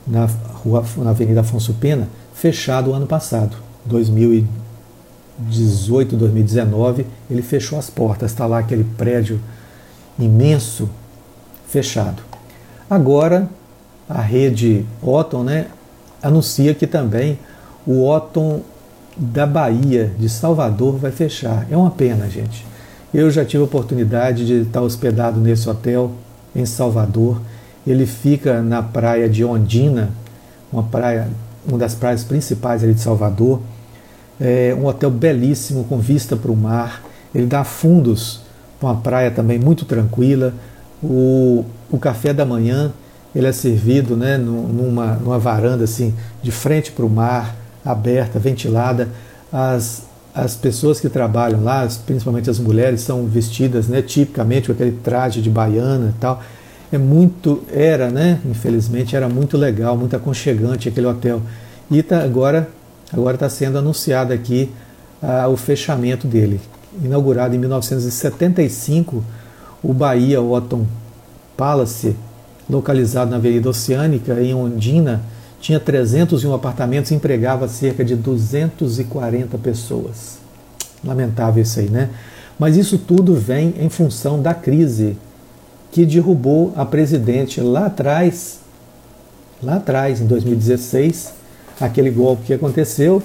[0.06, 0.25] na,
[0.63, 4.64] rua, na Avenida Afonso Pena, fechado o ano passado, 2020
[5.38, 8.32] 2018, 2019, ele fechou as portas.
[8.32, 9.39] Está lá aquele prédio
[10.17, 10.89] imenso
[11.67, 12.24] fechado.
[12.89, 13.50] Agora,
[14.08, 15.67] a rede Otton né,
[16.21, 17.38] anuncia que também
[17.86, 18.62] o Otton
[19.17, 21.67] da Bahia, de Salvador, vai fechar.
[21.69, 22.65] É uma pena, gente.
[23.13, 26.12] Eu já tive a oportunidade de estar hospedado nesse hotel
[26.56, 27.41] em Salvador.
[27.88, 30.10] Ele fica na praia de Ondina,
[30.71, 31.28] uma praia,
[31.65, 33.62] uma das praias principais ali de Salvador
[34.39, 37.04] é um hotel belíssimo com vista para o mar.
[37.34, 38.41] Ele dá fundos
[38.80, 40.54] para uma praia também muito tranquila.
[41.04, 42.91] O, o café da manhã
[43.36, 49.10] ele é servido né, numa, numa varanda assim de frente para o mar, aberta, ventilada.
[49.52, 54.93] As, as pessoas que trabalham lá, principalmente as mulheres, são vestidas né, tipicamente com aquele
[55.04, 56.41] traje de baiana e tal.
[56.91, 58.39] É muito, era, né?
[58.45, 61.41] Infelizmente, era muito legal, muito aconchegante aquele hotel.
[61.91, 62.69] E tá, agora
[63.12, 64.72] Agora está sendo anunciado aqui
[65.22, 66.60] ah, o fechamento dele.
[67.04, 69.24] Inaugurado em 1975,
[69.84, 70.86] o Bahia Otton
[71.58, 72.15] Palace,
[72.70, 75.22] localizado na Avenida Oceânica, em Ondina,
[75.60, 80.38] tinha 301 apartamentos e empregava cerca de 240 pessoas.
[81.04, 82.10] Lamentável isso aí, né?
[82.58, 85.18] Mas isso tudo vem em função da crise
[85.91, 88.60] que derrubou a presidente lá atrás,
[89.62, 91.34] lá atrás, em 2016,
[91.80, 93.22] aquele golpe que aconteceu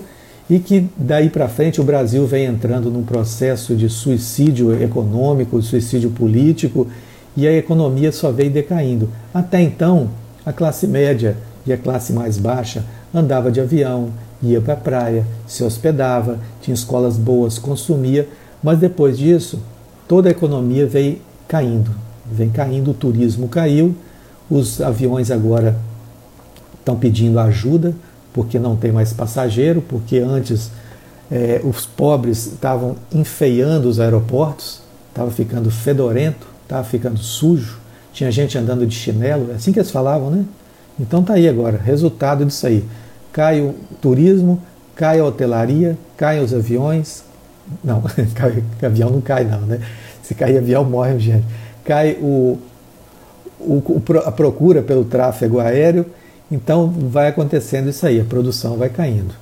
[0.48, 6.10] e que daí para frente o Brasil vem entrando num processo de suicídio econômico, suicídio
[6.10, 6.88] político
[7.36, 9.08] e a economia só veio decaindo.
[9.32, 10.10] Até então,
[10.44, 12.84] a classe média e a classe mais baixa
[13.14, 14.10] andava de avião,
[14.42, 18.28] ia para a praia, se hospedava, tinha escolas boas, consumia,
[18.62, 19.60] mas depois disso,
[20.08, 21.90] toda a economia veio caindo.
[22.30, 23.94] Vem caindo, o turismo caiu,
[24.50, 25.76] os aviões agora
[26.78, 27.94] estão pedindo ajuda,
[28.32, 30.70] porque não tem mais passageiro, porque antes
[31.30, 37.78] é, os pobres estavam enfeiando os aeroportos, estava ficando fedorento, estava ficando sujo,
[38.12, 40.44] tinha gente andando de chinelo, é assim que eles falavam, né?
[40.98, 42.84] Então tá aí agora, resultado disso aí.
[43.32, 44.60] Cai o turismo,
[44.94, 47.24] cai a hotelaria, cai os aviões.
[47.82, 48.02] Não,
[48.84, 49.80] avião não cai não, né?
[50.22, 51.44] Se cair avião, morre gente.
[51.84, 52.58] Cai o,
[53.58, 56.06] o, a procura pelo tráfego aéreo,
[56.50, 59.34] então vai acontecendo isso aí, a produção vai caindo.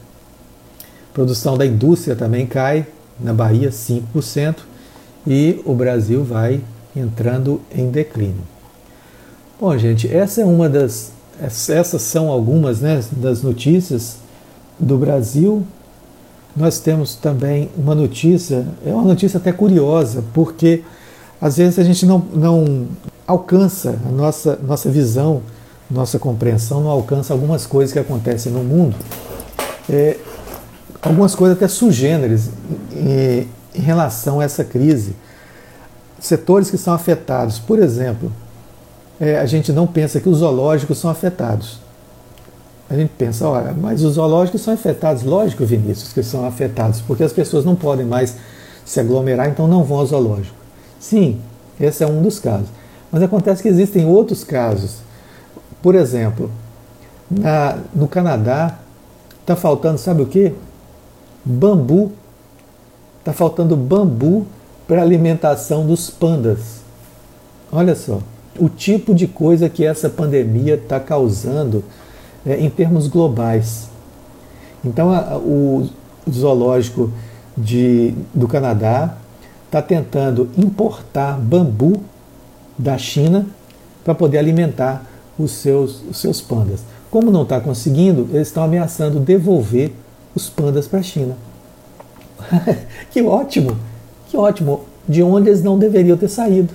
[1.10, 2.86] A produção da indústria também cai,
[3.18, 4.56] na Bahia 5%,
[5.26, 6.60] e o Brasil vai
[6.94, 8.42] entrando em declínio.
[9.60, 14.16] Bom, gente, essa é uma das essas são algumas né, das notícias
[14.78, 15.64] do Brasil.
[16.56, 20.82] Nós temos também uma notícia, é uma notícia até curiosa, porque
[21.40, 22.86] às vezes a gente não, não
[23.26, 25.42] alcança a nossa, nossa visão,
[25.90, 28.96] nossa compreensão, não alcança algumas coisas que acontecem no mundo,
[29.88, 30.16] é,
[31.00, 32.50] algumas coisas até sugêneres
[32.92, 35.14] em, em relação a essa crise.
[36.20, 38.30] Setores que são afetados, por exemplo,
[39.20, 41.80] é, a gente não pensa que os zoológicos são afetados.
[42.90, 47.22] A gente pensa, olha, mas os zoológicos são afetados, lógico, Vinícius, que são afetados, porque
[47.22, 48.34] as pessoas não podem mais
[48.84, 50.56] se aglomerar, então não vão ao zoológico.
[50.98, 51.38] Sim,
[51.78, 52.68] esse é um dos casos.
[53.12, 55.07] Mas acontece que existem outros casos.
[55.82, 56.50] Por exemplo,
[57.30, 58.78] na, no Canadá
[59.40, 60.52] está faltando, sabe o que?
[61.44, 62.12] Bambu.
[63.20, 64.46] Está faltando bambu
[64.86, 66.80] para alimentação dos pandas.
[67.70, 68.20] Olha só
[68.58, 71.84] o tipo de coisa que essa pandemia está causando
[72.44, 73.88] é, em termos globais.
[74.84, 75.88] Então, a, o
[76.30, 77.10] zoológico
[77.56, 79.16] de, do Canadá
[79.66, 82.02] está tentando importar bambu
[82.76, 83.46] da China
[84.04, 85.04] para poder alimentar
[85.38, 86.80] os seus, os seus pandas.
[87.10, 89.92] Como não está conseguindo, eles estão ameaçando devolver
[90.34, 91.36] os pandas para a China.
[93.10, 93.76] que ótimo!
[94.28, 94.80] Que ótimo!
[95.08, 96.74] De onde eles não deveriam ter saído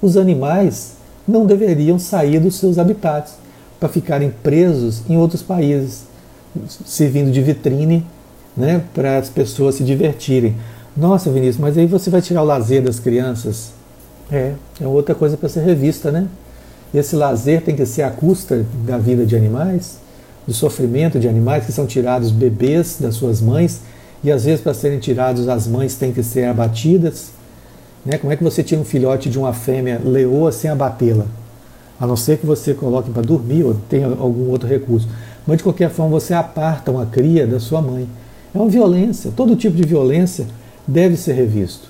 [0.00, 0.92] os animais
[1.26, 3.34] não deveriam sair dos seus habitats
[3.78, 6.04] para ficarem presos em outros países,
[6.84, 8.04] servindo de vitrine
[8.56, 10.56] né, para as pessoas se divertirem.
[10.96, 13.72] Nossa, Vinícius, mas aí você vai tirar o lazer das crianças?
[14.30, 16.26] É, é outra coisa para ser revista, né?
[16.94, 19.98] Esse lazer tem que ser à custa da vida de animais,
[20.46, 23.80] do sofrimento de animais que são tirados bebês das suas mães
[24.24, 27.38] e às vezes para serem tirados as mães têm que ser abatidas
[28.04, 28.16] né?
[28.16, 31.26] Como é que você tira um filhote de uma fêmea leoa sem abatê-la?
[32.00, 35.08] A não ser que você coloque para dormir ou tenha algum outro recurso.
[35.46, 38.08] Mas de qualquer forma você aparta uma cria da sua mãe.
[38.54, 39.32] É uma violência.
[39.36, 40.46] Todo tipo de violência
[40.86, 41.88] deve ser revisto.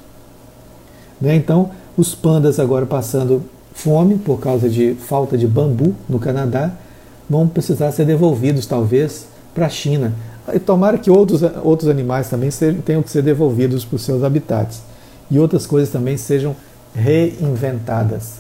[1.21, 1.37] Né?
[1.37, 3.43] Então, os pandas agora passando
[3.79, 6.73] fome por causa de falta de bambu no Canadá
[7.31, 10.13] vão precisar ser devolvidos, talvez, para a China.
[10.53, 12.51] E tomara que outros, outros animais também
[12.85, 14.83] tenham que ser devolvidos para os seus habitats
[15.31, 16.57] e outras coisas também sejam
[16.93, 18.39] reinventadas.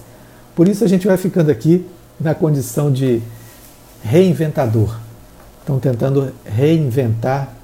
[0.56, 1.86] Por isso a gente vai ficando aqui
[2.18, 3.22] na condição de
[4.02, 4.98] reinventador.
[5.60, 7.54] Estão tentando reinventar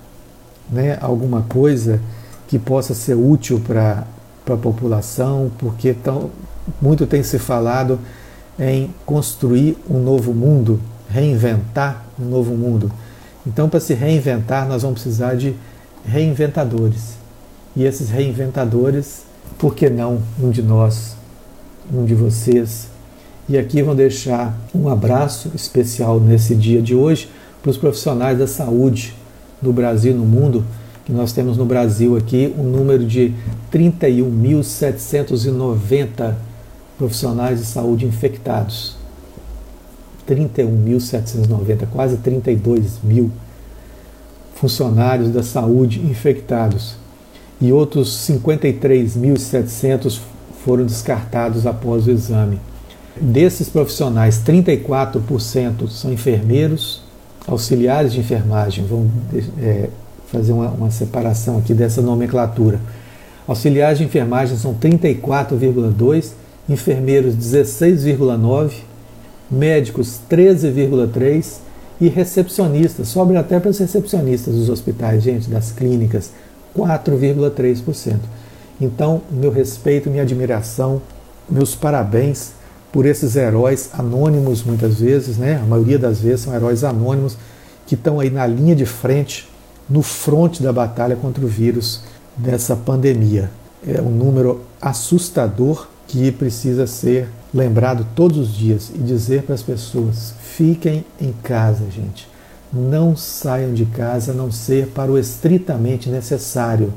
[0.70, 2.00] né, alguma coisa
[2.46, 4.04] que possa ser útil para
[4.48, 6.30] a população, porque tão,
[6.80, 7.98] muito tem se falado
[8.58, 12.90] em construir um novo mundo, reinventar um novo mundo.
[13.46, 15.54] Então, para se reinventar, nós vamos precisar de
[16.04, 17.24] reinventadores
[17.76, 19.24] e esses reinventadores,
[19.58, 21.16] por que não um de nós,
[21.92, 22.86] um de vocês?
[23.48, 27.28] E aqui vou deixar um abraço especial nesse dia de hoje
[27.60, 29.12] para os profissionais da saúde
[29.60, 30.64] no Brasil no mundo,
[31.04, 33.34] que nós temos no Brasil aqui um número de
[33.72, 36.34] 31.790
[37.04, 38.96] profissionais de saúde infectados.
[40.26, 43.30] 31.790, quase 32 mil
[44.54, 46.96] funcionários da saúde infectados
[47.60, 50.18] e outros 53.700
[50.64, 52.58] foram descartados após o exame.
[53.20, 57.02] Desses profissionais, 34% são enfermeiros,
[57.46, 59.10] auxiliares de enfermagem, vamos
[59.60, 59.90] é,
[60.28, 62.80] fazer uma, uma separação aqui dessa nomenclatura.
[63.46, 68.72] Auxiliares de enfermagem são 34,2%, enfermeiros 16,9%,
[69.50, 71.64] médicos 13,3%
[72.00, 76.30] e recepcionistas, sobra até para os recepcionistas dos hospitais, gente, das clínicas,
[76.76, 78.16] 4,3%.
[78.80, 81.00] Então, meu respeito, minha admiração,
[81.48, 82.52] meus parabéns
[82.92, 85.60] por esses heróis anônimos, muitas vezes, né?
[85.62, 87.36] A maioria das vezes são heróis anônimos
[87.86, 89.48] que estão aí na linha de frente,
[89.88, 92.02] no fronte da batalha contra o vírus
[92.36, 93.50] dessa pandemia.
[93.86, 99.62] É um número assustador que precisa ser lembrado todos os dias e dizer para as
[99.62, 102.34] pessoas: fiquem em casa, gente
[102.74, 106.92] não saiam de casa a não ser para o estritamente necessário.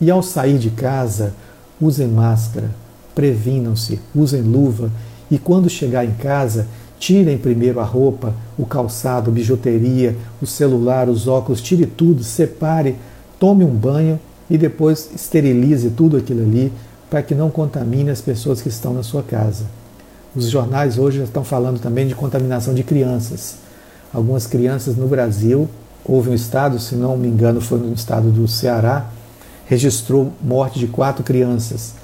[0.00, 1.32] E ao sair de casa,
[1.80, 2.70] usem máscara,
[3.14, 4.90] previnam-se, usem luva
[5.30, 6.66] e quando chegar em casa,
[6.98, 12.96] tirem primeiro a roupa, o calçado, a bijuteria, o celular, os óculos, tire tudo, separe,
[13.38, 14.18] tome um banho
[14.50, 16.72] e depois esterilize tudo aquilo ali
[17.14, 19.66] para que não contamine as pessoas que estão na sua casa.
[20.34, 23.58] Os jornais hoje estão falando também de contaminação de crianças.
[24.12, 25.68] Algumas crianças no Brasil,
[26.04, 29.06] houve um estado, se não me engano, foi no estado do Ceará,
[29.64, 31.94] registrou morte de quatro crianças.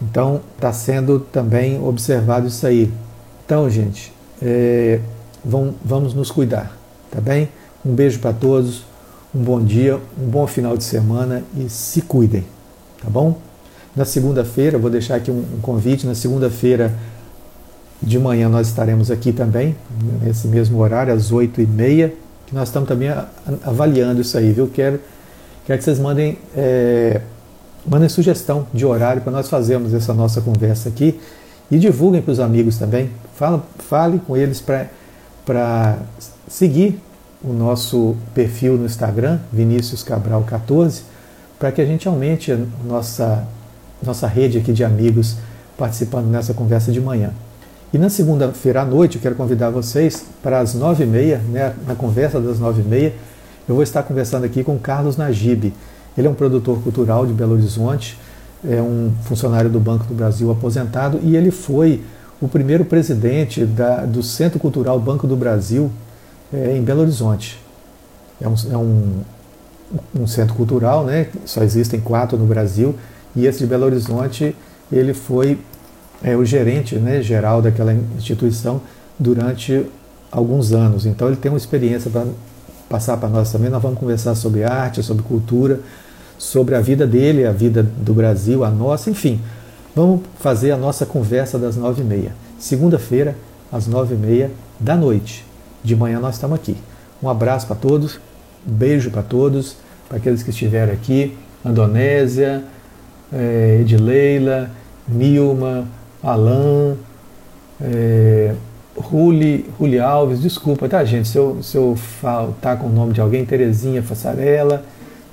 [0.00, 2.90] Então está sendo também observado isso aí.
[3.44, 5.00] Então, gente, é,
[5.44, 6.74] vamos, vamos nos cuidar,
[7.10, 7.50] tá bem?
[7.84, 8.86] Um beijo para todos,
[9.34, 12.46] um bom dia, um bom final de semana e se cuidem,
[13.02, 13.47] tá bom?
[13.96, 16.92] Na segunda-feira, vou deixar aqui um, um convite, na segunda-feira
[18.00, 19.74] de manhã nós estaremos aqui também,
[20.22, 22.12] nesse mesmo horário, às 8h30,
[22.46, 23.10] que nós estamos também
[23.64, 24.68] avaliando isso aí, viu?
[24.68, 25.00] Quero,
[25.66, 27.20] quero que vocês mandem, é,
[27.84, 31.20] mandem sugestão de horário para nós fazermos essa nossa conversa aqui
[31.70, 33.10] e divulguem para os amigos também.
[33.34, 34.62] Fala, fale com eles
[35.44, 35.98] para
[36.48, 37.00] seguir
[37.42, 41.02] o nosso perfil no Instagram, Vinícius Cabral 14,
[41.58, 43.46] para que a gente aumente a nossa,
[44.02, 45.36] nossa rede aqui de amigos
[45.76, 47.30] participando nessa conversa de manhã.
[47.92, 51.74] E na segunda-feira à noite, eu quero convidar vocês para as nove e meia, né,
[51.86, 53.14] na conversa das nove e meia,
[53.68, 55.72] eu vou estar conversando aqui com Carlos Najib.
[56.16, 58.18] Ele é um produtor cultural de Belo Horizonte,
[58.66, 62.02] é um funcionário do Banco do Brasil aposentado e ele foi
[62.40, 65.90] o primeiro presidente da, do Centro Cultural Banco do Brasil
[66.52, 67.60] é, em Belo Horizonte.
[68.40, 69.20] É, um, é um,
[70.22, 71.28] um, centro cultural, né?
[71.44, 72.94] só existem quatro no Brasil,
[73.34, 74.54] e esse de Belo Horizonte
[74.90, 75.58] ele foi
[76.22, 78.80] é, o gerente né, geral daquela instituição
[79.18, 79.86] durante
[80.30, 81.06] alguns anos.
[81.06, 82.26] Então ele tem uma experiência para
[82.88, 83.70] passar para nós também.
[83.70, 85.80] Nós vamos conversar sobre arte, sobre cultura,
[86.38, 89.40] sobre a vida dele, a vida do Brasil, a nossa, enfim.
[89.94, 92.32] Vamos fazer a nossa conversa das nove e meia.
[92.58, 93.36] Segunda-feira,
[93.70, 95.44] às nove e meia da noite.
[95.82, 96.76] De manhã nós estamos aqui.
[97.22, 98.16] Um abraço para todos,
[98.66, 99.76] um beijo para todos,
[100.08, 102.62] para aqueles que estiveram aqui, Andonésia,
[103.32, 104.70] é, Edileila,
[105.06, 105.86] Nilma,
[106.22, 106.96] Alain,
[107.80, 108.54] é,
[108.96, 113.20] Ruli, Ruli Alves, desculpa, tá, gente, se eu, se eu faltar com o nome de
[113.20, 114.82] alguém, Terezinha Fassarela,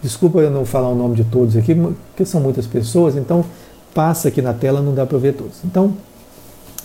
[0.01, 3.43] desculpa eu não falar o nome de todos aqui, porque são muitas pessoas, então
[3.93, 5.57] passa aqui na tela, não dá para ver todos.
[5.63, 5.93] Então,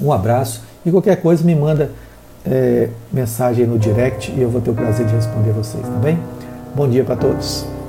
[0.00, 1.90] um abraço e qualquer coisa me manda
[2.46, 6.18] é, mensagem no direct e eu vou ter o prazer de responder vocês, tá bem?
[6.74, 7.79] Bom dia para todos.